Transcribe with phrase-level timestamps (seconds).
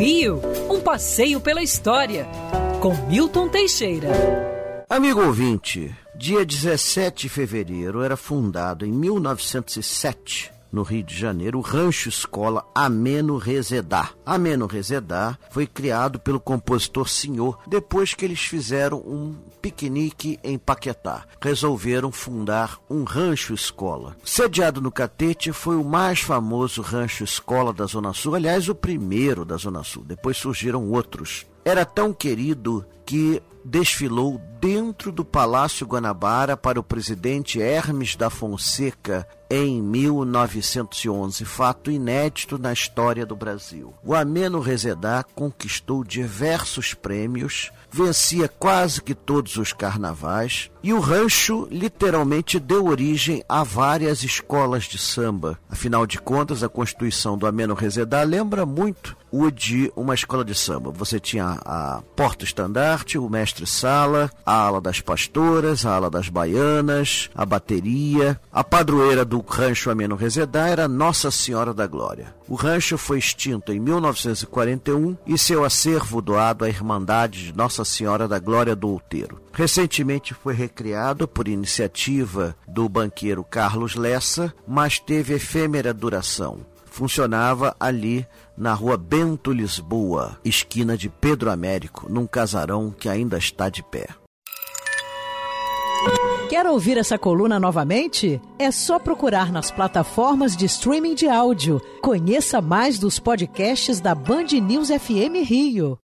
[0.00, 0.40] Rio,
[0.70, 2.26] um passeio pela história,
[2.80, 4.08] com Milton Teixeira.
[4.88, 11.62] Amigo ouvinte, dia 17 de fevereiro era fundado em 1907 no Rio de Janeiro, o
[11.62, 14.10] Rancho Escola Ameno Rezedá.
[14.24, 21.26] Ameno Rezedá foi criado pelo compositor Senhor depois que eles fizeram um piquenique em Paquetá.
[21.40, 24.16] Resolveram fundar um rancho escola.
[24.24, 29.44] Sediado no Catete, foi o mais famoso rancho escola da Zona Sul, aliás, o primeiro
[29.44, 30.04] da Zona Sul.
[30.04, 31.46] Depois surgiram outros.
[31.64, 39.26] Era tão querido que desfilou dentro do Palácio Guanabara para o presidente Hermes da Fonseca
[39.50, 43.92] em 1911, fato inédito na história do Brasil.
[44.04, 51.66] O Ameno Rezedá conquistou diversos prêmios, vencia quase que todos os carnavais e o rancho
[51.70, 55.58] literalmente deu origem a várias escolas de samba.
[55.68, 60.54] Afinal de contas, a constituição do Ameno Rezedá lembra muito o de uma escola de
[60.54, 60.90] samba.
[60.90, 67.44] Você tinha a porta-estandarte, o mestre-sala, a ala das pastoras, a ala das baianas, a
[67.44, 68.40] bateria.
[68.52, 72.34] A padroeira do rancho Ameno Rezedá era Nossa Senhora da Glória.
[72.48, 78.26] O rancho foi extinto em 1941 e seu acervo doado à Irmandade de Nossa Senhora
[78.26, 79.40] da Glória do Outeiro.
[79.52, 88.26] Recentemente foi recriado por iniciativa do banqueiro Carlos Lessa, mas teve efêmera duração funcionava ali
[88.56, 94.08] na rua Bento Lisboa, esquina de Pedro Américo, num casarão que ainda está de pé.
[96.48, 98.40] Quer ouvir essa coluna novamente?
[98.58, 101.80] É só procurar nas plataformas de streaming de áudio.
[102.02, 105.96] Conheça mais dos podcasts da Band News FM Rio.